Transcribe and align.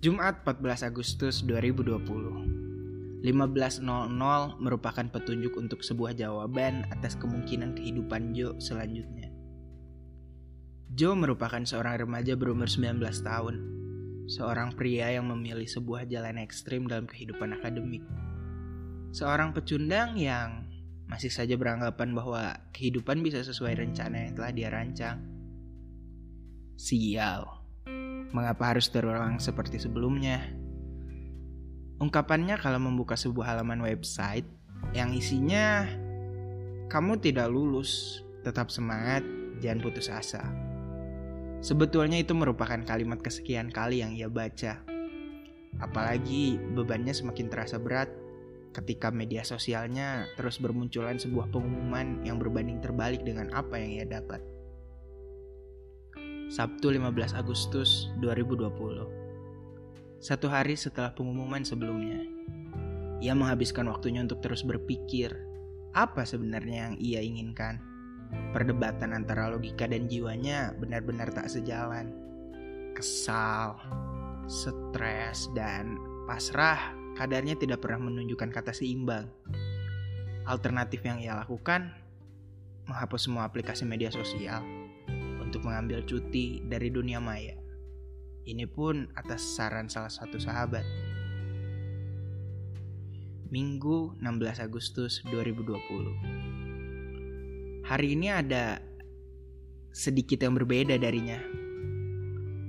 Jumat 0.00 0.48
14 0.48 0.88
Agustus 0.88 1.44
2020 1.44 3.20
15.00 3.20 3.20
merupakan 4.56 5.06
petunjuk 5.12 5.60
untuk 5.60 5.84
sebuah 5.84 6.16
jawaban 6.16 6.88
atas 6.88 7.20
kemungkinan 7.20 7.76
kehidupan 7.76 8.32
Joe 8.32 8.56
selanjutnya. 8.56 9.28
Joe 10.96 11.12
merupakan 11.12 11.60
seorang 11.68 12.00
remaja 12.00 12.32
berumur 12.32 12.64
19 12.64 12.96
tahun, 13.20 13.60
seorang 14.24 14.72
pria 14.72 15.12
yang 15.12 15.28
memilih 15.28 15.68
sebuah 15.68 16.08
jalan 16.08 16.40
ekstrim 16.40 16.88
dalam 16.88 17.04
kehidupan 17.04 17.60
akademik. 17.60 18.00
Seorang 19.12 19.52
pecundang 19.52 20.16
yang 20.16 20.64
masih 21.12 21.28
saja 21.28 21.60
beranggapan 21.60 22.16
bahwa 22.16 22.56
kehidupan 22.72 23.20
bisa 23.20 23.44
sesuai 23.44 23.76
rencana 23.76 24.16
yang 24.16 24.32
telah 24.32 24.52
dia 24.56 24.72
rancang. 24.72 25.20
Sial. 26.80 27.59
Mengapa 28.30 28.70
harus 28.74 28.86
terulang 28.90 29.42
seperti 29.42 29.82
sebelumnya? 29.82 30.46
Ungkapannya 32.00 32.56
kalau 32.56 32.78
membuka 32.78 33.18
sebuah 33.18 33.54
halaman 33.54 33.82
website 33.82 34.46
yang 34.96 35.12
isinya 35.12 35.84
kamu 36.90 37.22
tidak 37.22 37.50
lulus, 37.52 38.22
tetap 38.42 38.70
semangat, 38.72 39.22
jangan 39.62 39.82
putus 39.84 40.10
asa. 40.10 40.42
Sebetulnya 41.60 42.18
itu 42.18 42.32
merupakan 42.32 42.80
kalimat 42.82 43.20
kesekian 43.20 43.68
kali 43.68 44.00
yang 44.00 44.16
ia 44.16 44.26
baca. 44.26 44.80
Apalagi 45.78 46.58
bebannya 46.74 47.12
semakin 47.12 47.46
terasa 47.52 47.76
berat 47.78 48.10
ketika 48.70 49.10
media 49.10 49.42
sosialnya 49.42 50.30
terus 50.38 50.58
bermunculan 50.62 51.18
sebuah 51.18 51.50
pengumuman 51.50 52.22
yang 52.22 52.38
berbanding 52.38 52.78
terbalik 52.78 53.22
dengan 53.22 53.50
apa 53.54 53.76
yang 53.78 54.02
ia 54.02 54.06
dapat. 54.06 54.42
Sabtu 56.50 56.90
15 56.90 57.38
Agustus 57.38 58.10
2020. 58.18 60.18
Satu 60.18 60.50
hari 60.50 60.74
setelah 60.74 61.14
pengumuman 61.14 61.62
sebelumnya, 61.62 62.26
ia 63.22 63.38
menghabiskan 63.38 63.86
waktunya 63.86 64.26
untuk 64.26 64.42
terus 64.42 64.66
berpikir 64.66 65.30
apa 65.94 66.26
sebenarnya 66.26 66.90
yang 66.90 66.94
ia 66.98 67.22
inginkan. 67.22 67.78
Perdebatan 68.50 69.14
antara 69.14 69.46
logika 69.46 69.86
dan 69.86 70.10
jiwanya 70.10 70.74
benar-benar 70.74 71.30
tak 71.30 71.46
sejalan. 71.46 72.10
Kesal, 72.98 73.78
stres, 74.50 75.46
dan 75.54 76.02
pasrah 76.26 76.98
kadarnya 77.14 77.54
tidak 77.62 77.78
pernah 77.78 78.10
menunjukkan 78.10 78.50
kata 78.50 78.74
seimbang. 78.74 79.30
Alternatif 80.50 80.98
yang 81.06 81.22
ia 81.22 81.38
lakukan, 81.38 81.94
menghapus 82.90 83.30
semua 83.30 83.46
aplikasi 83.46 83.86
media 83.86 84.10
sosial 84.10 84.79
untuk 85.50 85.66
mengambil 85.66 86.06
cuti 86.06 86.62
dari 86.62 86.94
dunia 86.94 87.18
maya. 87.18 87.58
Ini 88.46 88.70
pun 88.70 89.10
atas 89.18 89.42
saran 89.58 89.90
salah 89.90 90.06
satu 90.06 90.38
sahabat. 90.38 90.86
Minggu 93.50 94.14
16 94.22 94.62
Agustus 94.62 95.18
2020. 95.26 97.82
Hari 97.82 98.14
ini 98.14 98.30
ada 98.30 98.78
sedikit 99.90 100.46
yang 100.46 100.54
berbeda 100.54 100.94
darinya. 101.02 101.42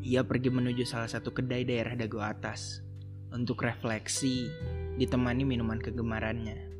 Ia 0.00 0.24
pergi 0.24 0.48
menuju 0.48 0.88
salah 0.88 1.12
satu 1.12 1.36
kedai 1.36 1.68
daerah 1.68 1.92
Dago 1.92 2.24
Atas 2.24 2.80
untuk 3.28 3.68
refleksi 3.68 4.48
ditemani 4.96 5.44
minuman 5.44 5.76
kegemarannya. 5.76 6.72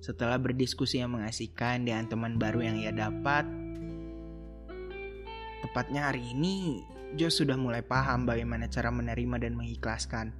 Setelah 0.00 0.40
berdiskusi 0.40 1.04
yang 1.04 1.12
mengasihkan 1.12 1.84
dengan 1.84 2.08
teman 2.08 2.40
baru 2.40 2.64
yang 2.64 2.80
ia 2.80 2.96
dapat, 2.96 3.67
Tepatnya 5.68 6.08
hari 6.08 6.32
ini, 6.32 6.80
Joe 7.12 7.28
sudah 7.28 7.52
mulai 7.60 7.84
paham 7.84 8.24
bagaimana 8.24 8.72
cara 8.72 8.88
menerima 8.88 9.36
dan 9.36 9.52
mengikhlaskan. 9.52 10.32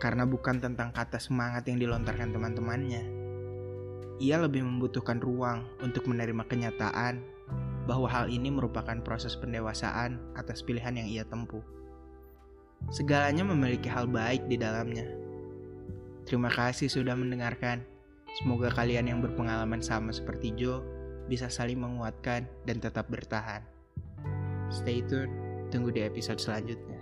Karena 0.00 0.24
bukan 0.24 0.64
tentang 0.64 0.96
kata 0.96 1.20
semangat 1.20 1.68
yang 1.68 1.76
dilontarkan 1.76 2.32
teman-temannya. 2.32 3.04
Ia 4.16 4.40
lebih 4.40 4.64
membutuhkan 4.64 5.20
ruang 5.20 5.68
untuk 5.84 6.08
menerima 6.08 6.40
kenyataan 6.40 7.20
bahwa 7.84 8.08
hal 8.08 8.32
ini 8.32 8.48
merupakan 8.48 8.96
proses 9.04 9.36
pendewasaan 9.36 10.16
atas 10.40 10.64
pilihan 10.64 11.04
yang 11.04 11.08
ia 11.12 11.28
tempuh. 11.28 11.60
Segalanya 12.88 13.44
memiliki 13.44 13.92
hal 13.92 14.08
baik 14.08 14.48
di 14.48 14.56
dalamnya. 14.56 15.04
Terima 16.24 16.48
kasih 16.48 16.88
sudah 16.88 17.12
mendengarkan. 17.12 17.84
Semoga 18.40 18.72
kalian 18.72 19.12
yang 19.12 19.20
berpengalaman 19.20 19.84
sama 19.84 20.16
seperti 20.16 20.56
Joe 20.56 20.80
bisa 21.28 21.52
saling 21.52 21.76
menguatkan 21.76 22.48
dan 22.64 22.80
tetap 22.80 23.12
bertahan. 23.12 23.76
Stay 24.68 25.00
tune, 25.04 25.32
tunggu 25.72 25.92
di 25.92 26.04
episode 26.04 26.40
selanjutnya. 26.40 27.00